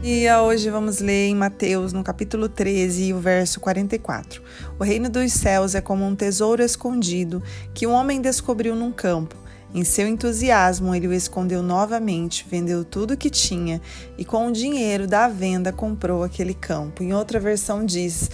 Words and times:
E 0.00 0.30
hoje 0.30 0.70
vamos 0.70 1.00
ler 1.00 1.26
em 1.26 1.34
Mateus, 1.34 1.92
no 1.92 2.04
capítulo 2.04 2.48
13, 2.48 3.12
o 3.12 3.18
verso 3.18 3.58
44. 3.58 4.40
O 4.78 4.84
reino 4.84 5.10
dos 5.10 5.32
céus 5.32 5.74
é 5.74 5.80
como 5.80 6.06
um 6.06 6.14
tesouro 6.14 6.62
escondido 6.62 7.42
que 7.74 7.84
um 7.84 7.90
homem 7.90 8.20
descobriu 8.20 8.76
num 8.76 8.92
campo. 8.92 9.34
Em 9.74 9.82
seu 9.82 10.06
entusiasmo, 10.06 10.94
ele 10.94 11.08
o 11.08 11.12
escondeu 11.12 11.64
novamente, 11.64 12.46
vendeu 12.48 12.84
tudo 12.84 13.14
o 13.14 13.16
que 13.16 13.28
tinha 13.28 13.82
e, 14.16 14.24
com 14.24 14.46
o 14.46 14.52
dinheiro 14.52 15.04
da 15.04 15.26
venda, 15.26 15.72
comprou 15.72 16.22
aquele 16.22 16.54
campo. 16.54 17.02
Em 17.02 17.12
outra 17.12 17.40
versão, 17.40 17.84
diz 17.84 18.30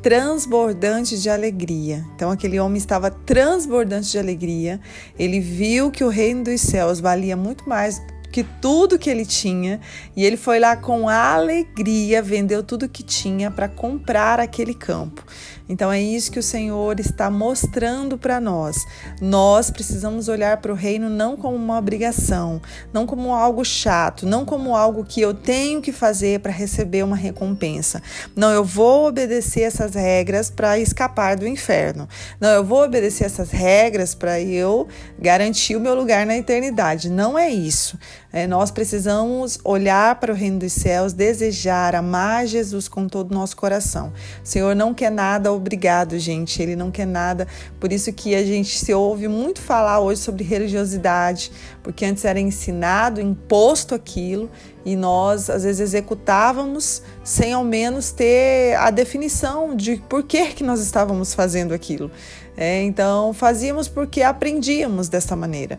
transbordante 0.00 1.20
de 1.20 1.28
alegria. 1.28 2.06
Então, 2.16 2.30
aquele 2.30 2.58
homem 2.58 2.78
estava 2.78 3.10
transbordante 3.10 4.10
de 4.10 4.18
alegria. 4.18 4.80
Ele 5.18 5.40
viu 5.40 5.90
que 5.90 6.02
o 6.02 6.08
reino 6.08 6.44
dos 6.44 6.62
céus 6.62 7.00
valia 7.00 7.36
muito 7.36 7.68
mais 7.68 8.00
que 8.32 8.42
tudo 8.42 8.98
que 8.98 9.10
ele 9.10 9.26
tinha 9.26 9.78
e 10.16 10.24
ele 10.24 10.38
foi 10.38 10.58
lá 10.58 10.74
com 10.74 11.08
alegria, 11.08 12.22
vendeu 12.22 12.62
tudo 12.62 12.88
que 12.88 13.02
tinha 13.02 13.50
para 13.50 13.68
comprar 13.68 14.40
aquele 14.40 14.72
campo. 14.72 15.22
Então 15.68 15.90
é 15.90 16.00
isso 16.00 16.30
que 16.30 16.38
o 16.38 16.42
Senhor 16.42 16.98
está 16.98 17.30
mostrando 17.30 18.18
para 18.18 18.40
nós. 18.40 18.84
Nós 19.20 19.70
precisamos 19.70 20.28
olhar 20.28 20.58
para 20.58 20.72
o 20.72 20.74
reino 20.74 21.08
não 21.08 21.36
como 21.36 21.56
uma 21.56 21.78
obrigação, 21.78 22.60
não 22.92 23.06
como 23.06 23.34
algo 23.34 23.64
chato, 23.64 24.26
não 24.26 24.44
como 24.44 24.76
algo 24.76 25.04
que 25.04 25.20
eu 25.20 25.32
tenho 25.32 25.80
que 25.80 25.92
fazer 25.92 26.40
para 26.40 26.52
receber 26.52 27.02
uma 27.02 27.16
recompensa. 27.16 28.02
Não, 28.34 28.50
eu 28.50 28.64
vou 28.64 29.08
obedecer 29.08 29.62
essas 29.62 29.94
regras 29.94 30.50
para 30.50 30.78
escapar 30.78 31.36
do 31.36 31.46
inferno. 31.46 32.08
Não, 32.40 32.50
eu 32.50 32.64
vou 32.64 32.82
obedecer 32.82 33.24
essas 33.24 33.50
regras 33.50 34.14
para 34.14 34.40
eu 34.40 34.88
garantir 35.18 35.76
o 35.76 35.80
meu 35.80 35.94
lugar 35.94 36.26
na 36.26 36.36
eternidade. 36.36 37.08
Não 37.08 37.38
é 37.38 37.50
isso. 37.50 37.98
É, 38.32 38.46
nós 38.46 38.70
precisamos 38.70 39.58
olhar 39.62 40.18
para 40.18 40.32
o 40.32 40.34
reino 40.34 40.58
dos 40.58 40.72
céus, 40.72 41.12
desejar, 41.12 41.94
amar 41.94 42.46
Jesus 42.46 42.88
com 42.88 43.06
todo 43.06 43.30
o 43.30 43.34
nosso 43.34 43.56
coração. 43.56 44.12
O 44.42 44.48
Senhor 44.48 44.74
não 44.74 44.94
quer 44.94 45.10
nada 45.10 45.51
obrigado, 45.54 46.18
gente. 46.18 46.62
Ele 46.62 46.76
não 46.76 46.90
quer 46.90 47.06
nada. 47.06 47.46
Por 47.80 47.92
isso 47.92 48.12
que 48.12 48.34
a 48.34 48.44
gente 48.44 48.78
se 48.78 48.92
ouve 48.92 49.28
muito 49.28 49.60
falar 49.60 50.00
hoje 50.00 50.20
sobre 50.20 50.44
religiosidade, 50.44 51.52
porque 51.82 52.04
antes 52.04 52.24
era 52.24 52.40
ensinado, 52.40 53.20
imposto 53.20 53.94
aquilo, 53.94 54.50
e 54.84 54.96
nós 54.96 55.48
às 55.48 55.64
vezes 55.64 55.80
executávamos 55.80 57.02
sem 57.22 57.52
ao 57.52 57.64
menos 57.64 58.10
ter 58.10 58.74
a 58.76 58.90
definição 58.90 59.74
de 59.74 59.96
por 60.08 60.22
que, 60.22 60.46
que 60.54 60.64
nós 60.64 60.80
estávamos 60.80 61.34
fazendo 61.34 61.72
aquilo. 61.72 62.10
É, 62.56 62.82
então 62.82 63.32
fazíamos 63.32 63.88
porque 63.88 64.22
aprendíamos 64.22 65.08
dessa 65.08 65.34
maneira. 65.34 65.78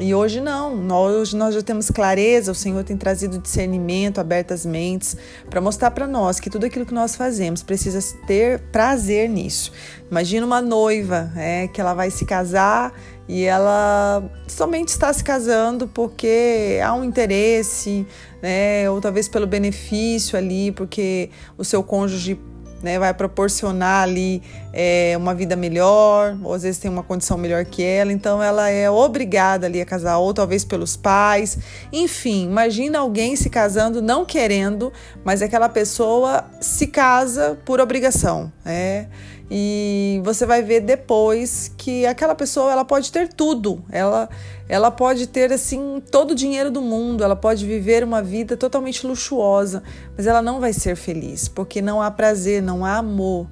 E 0.00 0.14
hoje 0.14 0.40
não, 0.40 0.74
nós, 0.74 1.14
hoje 1.14 1.36
nós 1.36 1.54
já 1.54 1.62
temos 1.62 1.90
clareza, 1.90 2.50
o 2.50 2.54
Senhor 2.54 2.82
tem 2.82 2.96
trazido 2.96 3.38
discernimento, 3.38 4.20
abertas 4.20 4.64
mentes, 4.64 5.16
para 5.50 5.60
mostrar 5.60 5.90
para 5.90 6.06
nós 6.06 6.40
que 6.40 6.48
tudo 6.48 6.64
aquilo 6.64 6.86
que 6.86 6.94
nós 6.94 7.14
fazemos 7.14 7.62
precisa 7.62 8.00
ter 8.26 8.58
prazer 8.72 9.28
nisso. 9.28 9.70
Imagina 10.10 10.46
uma 10.46 10.62
noiva 10.62 11.30
é, 11.36 11.68
que 11.68 11.80
ela 11.80 11.92
vai 11.92 12.10
se 12.10 12.24
casar 12.24 12.92
e 13.28 13.44
ela 13.44 14.24
somente 14.48 14.88
está 14.88 15.12
se 15.12 15.22
casando 15.22 15.86
porque 15.86 16.80
há 16.82 16.92
um 16.94 17.04
interesse, 17.04 18.06
né, 18.42 18.88
ou 18.90 19.00
talvez 19.00 19.28
pelo 19.28 19.46
benefício 19.46 20.38
ali, 20.38 20.72
porque 20.72 21.30
o 21.56 21.64
seu 21.64 21.82
cônjuge 21.82 22.40
né, 22.82 22.98
vai 22.98 23.14
proporcionar 23.14 24.02
ali 24.02 24.42
é, 24.72 25.14
uma 25.16 25.34
vida 25.34 25.54
melhor, 25.54 26.36
ou 26.42 26.54
às 26.54 26.62
vezes 26.62 26.78
tem 26.78 26.90
uma 26.90 27.02
condição 27.02 27.38
melhor 27.38 27.64
que 27.64 27.82
ela, 27.82 28.12
então 28.12 28.42
ela 28.42 28.68
é 28.68 28.90
obrigada 28.90 29.66
ali 29.66 29.80
a 29.80 29.86
casar, 29.86 30.18
ou 30.18 30.34
talvez 30.34 30.64
pelos 30.64 30.96
pais. 30.96 31.58
Enfim, 31.92 32.44
imagina 32.44 32.98
alguém 32.98 33.36
se 33.36 33.48
casando 33.48 34.02
não 34.02 34.24
querendo, 34.24 34.92
mas 35.24 35.42
aquela 35.42 35.68
pessoa 35.68 36.44
se 36.60 36.86
casa 36.86 37.58
por 37.64 37.80
obrigação. 37.80 38.52
É, 38.64 39.06
e 39.54 40.18
você 40.24 40.46
vai 40.46 40.62
ver 40.62 40.80
depois 40.80 41.70
que 41.76 42.06
aquela 42.06 42.34
pessoa 42.34 42.72
ela 42.72 42.86
pode 42.86 43.12
ter 43.12 43.28
tudo, 43.28 43.84
ela 43.90 44.26
ela 44.66 44.90
pode 44.90 45.26
ter 45.26 45.52
assim 45.52 46.02
todo 46.10 46.30
o 46.30 46.34
dinheiro 46.34 46.70
do 46.70 46.80
mundo, 46.80 47.22
ela 47.22 47.36
pode 47.36 47.66
viver 47.66 48.02
uma 48.02 48.22
vida 48.22 48.56
totalmente 48.56 49.06
luxuosa, 49.06 49.82
mas 50.16 50.26
ela 50.26 50.40
não 50.40 50.58
vai 50.58 50.72
ser 50.72 50.96
feliz, 50.96 51.48
porque 51.48 51.82
não 51.82 52.00
há 52.00 52.10
prazer, 52.10 52.62
não 52.62 52.82
há 52.82 52.96
amor. 52.96 53.46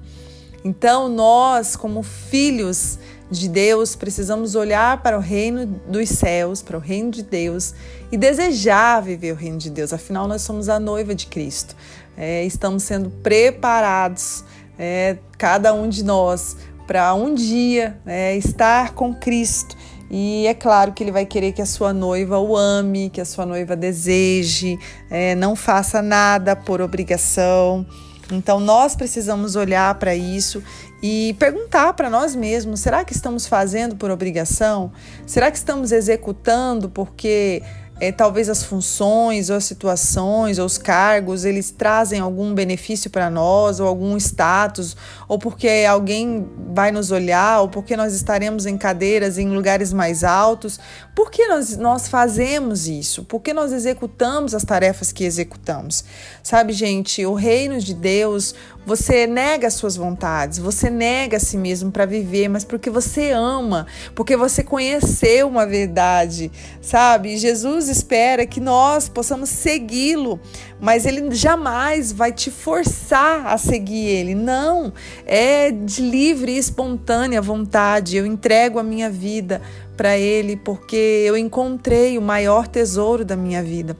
Então 0.65 1.07
nós, 1.07 1.75
como 1.75 2.01
filhos 2.01 2.97
de 3.29 3.47
Deus, 3.47 3.95
precisamos 3.95 4.55
olhar 4.55 5.03
para 5.03 5.15
o 5.15 5.21
reino 5.21 5.67
dos 5.87 6.09
céus, 6.09 6.63
para 6.63 6.77
o 6.77 6.79
reino 6.79 7.11
de 7.11 7.21
Deus 7.21 7.75
e 8.11 8.17
desejar 8.17 9.03
viver 9.03 9.33
o 9.33 9.35
reino 9.35 9.59
de 9.59 9.69
Deus. 9.69 9.93
Afinal, 9.93 10.27
nós 10.27 10.41
somos 10.41 10.67
a 10.67 10.79
noiva 10.79 11.13
de 11.13 11.27
Cristo. 11.27 11.75
É, 12.17 12.43
estamos 12.43 12.81
sendo 12.81 13.11
preparados 13.21 14.43
é, 14.81 15.19
cada 15.37 15.71
um 15.75 15.87
de 15.87 16.03
nós 16.03 16.57
para 16.87 17.13
um 17.13 17.35
dia 17.35 17.99
é, 18.03 18.35
estar 18.35 18.95
com 18.95 19.13
Cristo. 19.13 19.77
E 20.09 20.47
é 20.47 20.55
claro 20.55 20.91
que 20.91 21.03
ele 21.03 21.11
vai 21.11 21.23
querer 21.23 21.51
que 21.51 21.61
a 21.61 21.65
sua 21.67 21.93
noiva 21.93 22.39
o 22.39 22.57
ame, 22.57 23.09
que 23.11 23.21
a 23.21 23.25
sua 23.25 23.45
noiva 23.45 23.75
deseje, 23.75 24.77
é, 25.09 25.35
não 25.35 25.55
faça 25.55 26.01
nada 26.01 26.55
por 26.55 26.81
obrigação. 26.81 27.85
Então 28.31 28.59
nós 28.59 28.95
precisamos 28.95 29.55
olhar 29.55 29.93
para 29.95 30.15
isso 30.15 30.63
e 31.01 31.35
perguntar 31.37 31.93
para 31.93 32.09
nós 32.09 32.35
mesmos: 32.35 32.79
será 32.79 33.05
que 33.05 33.13
estamos 33.13 33.45
fazendo 33.45 33.95
por 33.95 34.09
obrigação? 34.09 34.91
Será 35.27 35.51
que 35.51 35.57
estamos 35.57 35.91
executando 35.91 36.89
porque 36.89 37.61
é, 38.01 38.11
talvez 38.11 38.49
as 38.49 38.63
funções 38.63 39.51
ou 39.51 39.57
as 39.57 39.63
situações 39.63 40.57
ou 40.57 40.65
os 40.65 40.75
cargos 40.75 41.45
eles 41.45 41.69
trazem 41.69 42.19
algum 42.19 42.51
benefício 42.51 43.11
para 43.11 43.29
nós 43.29 43.79
ou 43.79 43.87
algum 43.87 44.17
status 44.17 44.97
ou 45.27 45.37
porque 45.37 45.85
alguém 45.87 46.49
vai 46.73 46.91
nos 46.91 47.11
olhar 47.11 47.61
ou 47.61 47.69
porque 47.69 47.95
nós 47.95 48.11
estaremos 48.15 48.65
em 48.65 48.75
cadeiras 48.75 49.37
em 49.37 49.49
lugares 49.49 49.93
mais 49.93 50.23
altos. 50.23 50.79
Por 51.13 51.29
que 51.29 51.47
nós, 51.47 51.77
nós 51.77 52.07
fazemos 52.07 52.87
isso? 52.87 53.23
Por 53.23 53.39
que 53.39 53.53
nós 53.53 53.71
executamos 53.71 54.55
as 54.55 54.63
tarefas 54.63 55.11
que 55.11 55.23
executamos? 55.23 56.03
Sabe 56.41 56.73
gente 56.73 57.23
o 57.23 57.35
reino 57.35 57.79
de 57.79 57.93
Deus 57.93 58.55
você 58.85 59.27
nega 59.27 59.67
as 59.67 59.75
suas 59.75 59.95
vontades, 59.95 60.57
você 60.57 60.89
nega 60.89 61.37
a 61.37 61.39
si 61.39 61.55
mesmo 61.55 61.91
para 61.91 62.05
viver, 62.05 62.47
mas 62.47 62.63
porque 62.63 62.89
você 62.89 63.29
ama, 63.31 63.85
porque 64.15 64.35
você 64.35 64.63
conheceu 64.63 65.47
uma 65.47 65.67
verdade, 65.67 66.51
sabe? 66.81 67.37
Jesus 67.37 67.89
espera 67.91 68.45
que 68.45 68.59
nós 68.59 69.07
possamos 69.09 69.49
segui-lo, 69.49 70.39
mas 70.79 71.05
ele 71.05 71.33
jamais 71.35 72.11
vai 72.11 72.31
te 72.31 72.49
forçar 72.49 73.47
a 73.47 73.57
seguir 73.57 74.05
ele. 74.05 74.35
Não, 74.35 74.93
é 75.25 75.71
de 75.71 76.01
livre 76.01 76.53
e 76.53 76.57
espontânea 76.57 77.41
vontade. 77.41 78.17
Eu 78.17 78.25
entrego 78.25 78.79
a 78.79 78.83
minha 78.83 79.09
vida 79.09 79.61
para 79.95 80.17
ele 80.17 80.55
porque 80.55 81.23
eu 81.25 81.37
encontrei 81.37 82.17
o 82.17 82.21
maior 82.21 82.67
tesouro 82.67 83.23
da 83.23 83.35
minha 83.35 83.61
vida. 83.61 83.95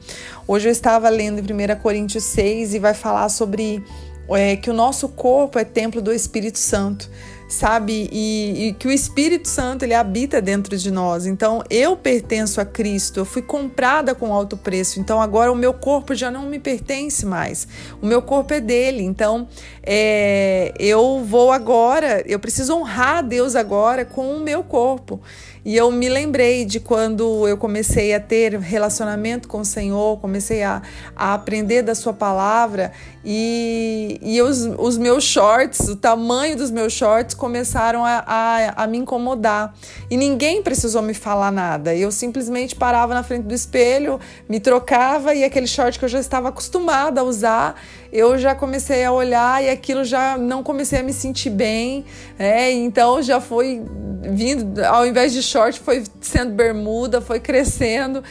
Hoje 0.48 0.68
eu 0.68 0.72
estava 0.72 1.10
lendo 1.10 1.40
em 1.40 1.76
1 1.76 1.80
Coríntios 1.82 2.24
6 2.24 2.74
e 2.74 2.80
vai 2.80 2.94
falar 2.94 3.30
sobre 3.30 3.84
é, 4.30 4.56
que 4.56 4.70
o 4.70 4.74
nosso 4.74 5.10
corpo 5.10 5.60
é 5.60 5.64
templo 5.64 6.02
do 6.02 6.12
Espírito 6.12 6.58
Santo 6.58 7.10
sabe? 7.52 8.10
E, 8.12 8.68
e, 8.68 8.74
que 8.74 8.88
o 8.88 8.92
Espírito 8.92 9.48
Santo 9.50 9.84
ele 9.84 9.94
habita 9.94 10.42
dentro 10.42 10.78
de 10.78 10.90
nós. 10.90 11.26
Então 11.26 11.62
eu 11.70 11.98
pertenço 11.98 12.62
a 12.62 12.66
Cristo, 12.66 13.20
eu 13.20 13.26
fui 13.26 13.42
comprada 13.42 14.16
com 14.16 14.34
alto 14.34 14.56
preço. 14.56 15.02
Então 15.02 15.22
agora 15.22 15.52
o 15.52 15.56
meu 15.56 15.74
corpo 15.74 16.16
já 16.16 16.32
não 16.32 16.44
me 16.44 16.60
pertence 16.60 17.26
mais. 17.26 17.68
O 18.02 18.06
meu 18.06 18.22
corpo 18.22 18.54
é 18.54 18.62
dele. 18.62 19.04
Então 19.04 19.50
é, 19.84 20.74
eu 20.80 21.24
vou 21.26 21.52
agora, 21.52 22.24
eu 22.26 22.40
preciso 22.40 22.74
honrar 22.74 23.22
Deus 23.22 23.56
agora 23.56 24.06
com 24.06 24.38
o 24.38 24.40
meu 24.40 24.64
corpo. 24.64 25.20
E 25.64 25.76
eu 25.76 25.92
me 25.92 26.10
lembrei 26.10 26.66
de 26.66 26.80
quando 26.80 27.48
eu 27.48 27.56
comecei 27.56 28.16
a 28.16 28.20
ter 28.20 28.58
relacionamento 28.58 29.48
com 29.48 29.60
o 29.60 29.66
Senhor, 29.66 30.20
comecei 30.20 30.64
a, 30.64 30.82
a 31.16 31.36
aprender 31.36 31.84
da 31.84 31.94
Sua 31.94 32.14
palavra 32.14 32.92
e, 33.24 34.20
e 34.24 34.42
os, 34.42 34.66
os 34.80 34.98
meus 34.98 35.24
shorts, 35.24 35.88
o 35.88 35.96
tamanho 35.96 36.58
dos 36.58 36.72
meus 36.72 36.94
shorts 36.94 37.36
começaram 37.42 38.06
a, 38.06 38.24
a, 38.28 38.84
a 38.84 38.88
me 38.88 39.00
incomodar. 39.00 39.74
E 40.12 40.16
ninguém 40.16 40.62
precisou 40.62 41.02
me 41.02 41.16
falar 41.16 41.52
nada. 41.52 41.96
Eu 41.96 42.12
simplesmente 42.12 42.76
parava 42.76 43.16
na 43.16 43.24
frente 43.24 43.46
do 43.46 43.54
espelho, 43.56 44.20
me 44.48 44.60
trocava 44.60 45.34
e 45.34 45.44
aquele 45.44 45.66
short 45.66 45.98
que 45.98 46.06
eu 46.06 46.10
já 46.10 46.20
estava 46.20 46.50
acostumada 46.50 47.22
a 47.22 47.24
usar 47.24 47.76
eu 48.12 48.38
já 48.38 48.54
comecei 48.54 49.06
a 49.06 49.12
olhar 49.12 49.64
e 49.64 49.70
aquilo 49.70 50.04
já 50.04 50.38
não 50.38 50.62
comecei 50.62 51.00
a 51.00 51.04
me 51.04 51.14
sentir 51.14 51.50
bem, 51.50 52.04
é, 52.38 52.70
então 52.70 53.22
já 53.22 53.40
foi 53.40 53.82
vindo, 54.22 54.84
ao 54.84 55.06
invés 55.06 55.32
de 55.32 55.42
short, 55.42 55.80
foi 55.80 56.04
sendo 56.20 56.54
bermuda, 56.54 57.22
foi 57.22 57.40
crescendo, 57.40 58.22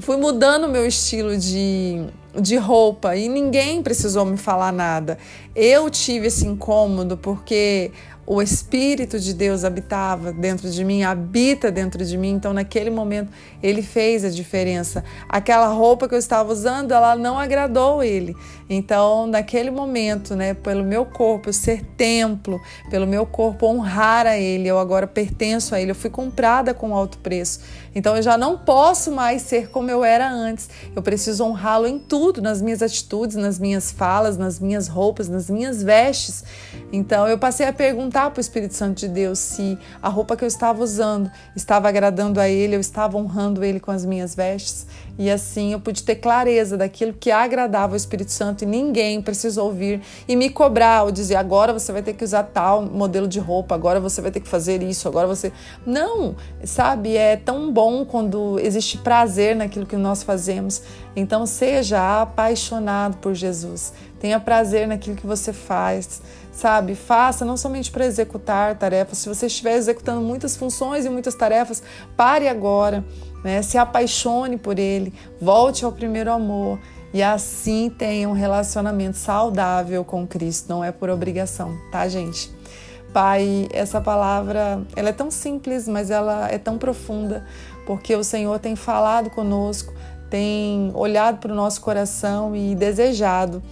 fui 0.00 0.16
mudando 0.16 0.64
o 0.64 0.68
meu 0.68 0.84
estilo 0.84 1.36
de, 1.36 2.04
de 2.34 2.56
roupa 2.56 3.14
e 3.14 3.28
ninguém 3.28 3.80
precisou 3.80 4.24
me 4.24 4.36
falar 4.36 4.72
nada. 4.72 5.16
Eu 5.54 5.88
tive 5.88 6.26
esse 6.26 6.44
incômodo 6.44 7.16
porque 7.16 7.92
o 8.30 8.42
Espírito 8.42 9.18
de 9.18 9.32
Deus 9.32 9.64
habitava 9.64 10.34
dentro 10.34 10.68
de 10.68 10.84
mim, 10.84 11.02
habita 11.02 11.72
dentro 11.72 12.04
de 12.04 12.18
mim. 12.18 12.32
Então, 12.32 12.52
naquele 12.52 12.90
momento, 12.90 13.32
ele 13.62 13.80
fez 13.80 14.22
a 14.22 14.28
diferença. 14.28 15.02
Aquela 15.26 15.68
roupa 15.68 16.06
que 16.06 16.14
eu 16.14 16.18
estava 16.18 16.52
usando, 16.52 16.92
ela 16.92 17.16
não 17.16 17.38
agradou 17.38 18.02
ele. 18.02 18.36
Então, 18.68 19.26
naquele 19.26 19.70
momento, 19.70 20.36
né, 20.36 20.52
pelo 20.52 20.84
meu 20.84 21.06
corpo 21.06 21.50
ser 21.54 21.82
templo, 21.96 22.60
pelo 22.90 23.06
meu 23.06 23.24
corpo 23.24 23.66
honrar 23.66 24.26
a 24.26 24.36
ele, 24.36 24.68
eu 24.68 24.78
agora 24.78 25.06
pertenço 25.06 25.74
a 25.74 25.80
ele, 25.80 25.92
eu 25.92 25.94
fui 25.94 26.10
comprada 26.10 26.74
com 26.74 26.94
alto 26.94 27.16
preço. 27.16 27.60
Então, 27.94 28.14
eu 28.14 28.22
já 28.22 28.36
não 28.36 28.58
posso 28.58 29.10
mais 29.10 29.40
ser 29.40 29.70
como 29.70 29.90
eu 29.90 30.04
era 30.04 30.30
antes. 30.30 30.68
Eu 30.94 31.00
preciso 31.00 31.44
honrá-lo 31.44 31.86
em 31.86 31.98
tudo, 31.98 32.42
nas 32.42 32.60
minhas 32.60 32.82
atitudes, 32.82 33.36
nas 33.36 33.58
minhas 33.58 33.90
falas, 33.90 34.36
nas 34.36 34.60
minhas 34.60 34.86
roupas, 34.86 35.30
nas 35.30 35.48
minhas 35.48 35.82
vestes. 35.82 36.44
Então, 36.92 37.26
eu 37.26 37.38
passei 37.38 37.66
a 37.66 37.72
perguntar 37.72 38.17
perguntar 38.18 38.30
para 38.30 38.38
o 38.38 38.40
Espírito 38.40 38.74
Santo 38.74 38.98
de 38.98 39.08
Deus 39.08 39.38
se 39.38 39.78
a 40.02 40.08
roupa 40.08 40.36
que 40.36 40.42
eu 40.42 40.48
estava 40.48 40.82
usando 40.82 41.30
estava 41.54 41.88
agradando 41.88 42.40
a 42.40 42.48
Ele, 42.48 42.74
eu 42.74 42.80
estava 42.80 43.16
honrando 43.16 43.64
Ele 43.64 43.78
com 43.78 43.92
as 43.92 44.04
minhas 44.04 44.34
vestes. 44.34 44.86
E 45.18 45.28
assim 45.28 45.72
eu 45.72 45.80
pude 45.80 46.04
ter 46.04 46.16
clareza 46.16 46.76
daquilo 46.76 47.12
que 47.12 47.30
agradava 47.30 47.94
ao 47.94 47.96
Espírito 47.96 48.30
Santo 48.30 48.62
e 48.62 48.66
ninguém 48.66 49.20
precisou 49.20 49.66
ouvir 49.66 50.00
e 50.28 50.36
me 50.36 50.48
cobrar 50.48 51.02
ou 51.02 51.10
dizer 51.10 51.34
agora 51.34 51.72
você 51.72 51.90
vai 51.90 52.02
ter 52.02 52.12
que 52.12 52.22
usar 52.22 52.44
tal 52.44 52.82
modelo 52.82 53.26
de 53.26 53.40
roupa, 53.40 53.74
agora 53.74 53.98
você 53.98 54.20
vai 54.20 54.30
ter 54.30 54.40
que 54.40 54.48
fazer 54.48 54.80
isso, 54.82 55.08
agora 55.08 55.26
você. 55.26 55.52
Não, 55.84 56.36
sabe? 56.62 57.16
É 57.16 57.36
tão 57.36 57.72
bom 57.72 58.04
quando 58.04 58.60
existe 58.60 58.96
prazer 58.98 59.56
naquilo 59.56 59.86
que 59.86 59.96
nós 59.96 60.22
fazemos. 60.22 60.82
Então 61.16 61.44
seja 61.46 62.22
apaixonado 62.22 63.16
por 63.16 63.34
Jesus. 63.34 63.92
Tenha 64.20 64.38
prazer 64.38 64.86
naquilo 64.86 65.16
que 65.16 65.26
você 65.26 65.52
faz 65.52 66.22
sabe? 66.58 66.96
Faça 66.96 67.44
não 67.44 67.56
somente 67.56 67.88
para 67.88 68.04
executar 68.04 68.76
tarefas. 68.76 69.18
Se 69.18 69.28
você 69.28 69.46
estiver 69.46 69.76
executando 69.76 70.20
muitas 70.20 70.56
funções 70.56 71.04
e 71.04 71.08
muitas 71.08 71.36
tarefas, 71.36 71.82
pare 72.16 72.48
agora, 72.48 73.04
né? 73.42 73.62
Se 73.62 73.78
apaixone 73.78 74.56
por 74.56 74.78
ele, 74.78 75.12
volte 75.40 75.84
ao 75.84 75.92
primeiro 75.92 76.32
amor 76.32 76.78
e 77.12 77.22
assim 77.22 77.90
tenha 77.90 78.28
um 78.28 78.32
relacionamento 78.32 79.16
saudável 79.16 80.04
com 80.04 80.26
Cristo. 80.26 80.68
Não 80.68 80.84
é 80.84 80.92
por 80.92 81.08
obrigação, 81.10 81.76
tá, 81.90 82.08
gente? 82.08 82.50
Pai, 83.12 83.68
essa 83.72 84.00
palavra, 84.00 84.82
ela 84.94 85.08
é 85.08 85.12
tão 85.12 85.30
simples, 85.30 85.88
mas 85.88 86.10
ela 86.10 86.48
é 86.50 86.58
tão 86.58 86.76
profunda, 86.76 87.46
porque 87.86 88.14
o 88.14 88.22
Senhor 88.22 88.58
tem 88.58 88.76
falado 88.76 89.30
conosco, 89.30 89.94
tem 90.28 90.90
olhado 90.94 91.38
para 91.38 91.52
o 91.52 91.54
nosso 91.54 91.80
coração 91.80 92.54
e 92.54 92.74
desejado 92.74 93.62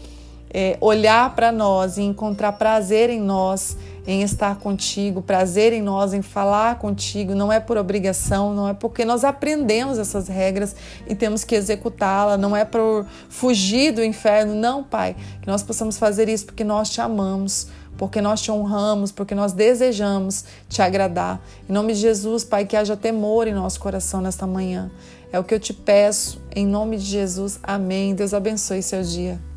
é, 0.52 0.78
olhar 0.80 1.34
para 1.34 1.52
nós 1.52 1.98
e 1.98 2.02
encontrar 2.02 2.52
prazer 2.52 3.10
em 3.10 3.20
nós, 3.20 3.76
em 4.06 4.22
estar 4.22 4.56
contigo, 4.56 5.20
prazer 5.20 5.72
em 5.72 5.82
nós, 5.82 6.14
em 6.14 6.22
falar 6.22 6.78
contigo, 6.78 7.34
não 7.34 7.52
é 7.52 7.58
por 7.58 7.76
obrigação, 7.76 8.54
não 8.54 8.68
é 8.68 8.74
porque 8.74 9.04
nós 9.04 9.24
aprendemos 9.24 9.98
essas 9.98 10.28
regras 10.28 10.76
e 11.08 11.14
temos 11.14 11.42
que 11.42 11.54
executá-la, 11.54 12.36
não 12.36 12.56
é 12.56 12.64
por 12.64 13.04
fugir 13.28 13.92
do 13.92 14.04
inferno, 14.04 14.54
não, 14.54 14.84
Pai, 14.84 15.16
que 15.42 15.48
nós 15.48 15.62
possamos 15.62 15.98
fazer 15.98 16.28
isso 16.28 16.46
porque 16.46 16.62
nós 16.62 16.88
te 16.90 17.00
amamos, 17.00 17.66
porque 17.98 18.20
nós 18.20 18.40
te 18.40 18.52
honramos, 18.52 19.10
porque 19.10 19.34
nós 19.34 19.52
desejamos 19.52 20.44
te 20.68 20.82
agradar. 20.82 21.40
Em 21.68 21.72
nome 21.72 21.94
de 21.94 22.00
Jesus, 22.00 22.44
Pai, 22.44 22.64
que 22.64 22.76
haja 22.76 22.96
temor 22.96 23.48
em 23.48 23.54
nosso 23.54 23.80
coração 23.80 24.20
nesta 24.20 24.46
manhã. 24.46 24.90
É 25.32 25.38
o 25.38 25.44
que 25.44 25.54
eu 25.54 25.60
te 25.60 25.72
peço, 25.72 26.40
em 26.54 26.66
nome 26.66 26.96
de 26.96 27.04
Jesus. 27.04 27.58
Amém. 27.62 28.14
Deus 28.14 28.32
abençoe 28.32 28.82
seu 28.82 29.02
dia. 29.02 29.55